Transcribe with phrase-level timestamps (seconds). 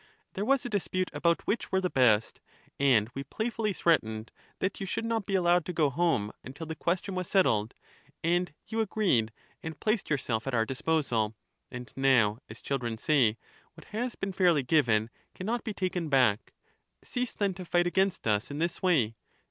[0.33, 2.39] There was a dispute about which were the best,
[2.79, 6.73] and we playfully threatened that you should not be allowed to go home until the
[6.75, 7.75] question was settled;
[8.23, 11.35] and you agreed, and placed your self at our disposal.
[11.69, 13.37] And now, as children say,
[13.75, 16.55] what has been fairly given cannot be taken back;
[17.03, 19.13] cease then to fight against us in this way.